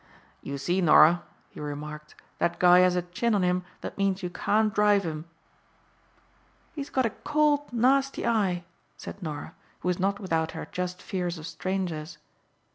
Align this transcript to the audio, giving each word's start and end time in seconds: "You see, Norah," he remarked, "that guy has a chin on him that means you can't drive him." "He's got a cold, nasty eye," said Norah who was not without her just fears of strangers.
"You 0.41 0.57
see, 0.57 0.81
Norah," 0.81 1.21
he 1.51 1.59
remarked, 1.59 2.15
"that 2.39 2.57
guy 2.57 2.79
has 2.79 2.95
a 2.95 3.03
chin 3.03 3.35
on 3.35 3.43
him 3.43 3.63
that 3.81 3.99
means 3.99 4.23
you 4.23 4.31
can't 4.31 4.73
drive 4.73 5.03
him." 5.03 5.25
"He's 6.73 6.89
got 6.89 7.05
a 7.05 7.11
cold, 7.11 7.71
nasty 7.71 8.25
eye," 8.25 8.63
said 8.97 9.21
Norah 9.21 9.53
who 9.81 9.87
was 9.89 9.99
not 9.99 10.19
without 10.19 10.53
her 10.53 10.65
just 10.71 11.03
fears 11.03 11.37
of 11.37 11.45
strangers. 11.45 12.17